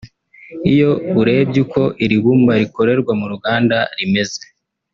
[0.71, 4.41] Iyo urebye uko iri bumba rikorerwa mu ruganda rimeze